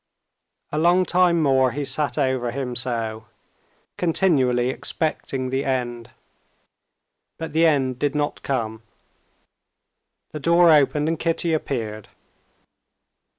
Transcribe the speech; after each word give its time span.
A 0.71 0.79
long 0.79 1.05
time 1.05 1.43
more 1.43 1.69
he 1.73 1.85
sat 1.85 2.17
over 2.17 2.49
him 2.49 2.75
so, 2.75 3.25
continually 3.97 4.69
expecting 4.71 5.51
the 5.51 5.63
end. 5.63 6.09
But 7.37 7.53
the 7.53 7.67
end 7.67 7.99
did 7.99 8.15
not 8.15 8.41
come. 8.41 8.81
The 10.31 10.39
door 10.39 10.71
opened 10.71 11.07
and 11.07 11.19
Kitty 11.19 11.53
appeared. 11.53 12.07